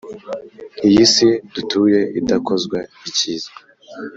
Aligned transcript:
iyi 0.87 1.03
si 1.13 1.27
dutuye 1.53 1.99
idakozwa 2.19 2.77
icyiza 3.09 3.49